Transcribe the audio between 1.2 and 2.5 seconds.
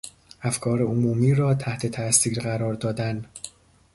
را تحت تاثیر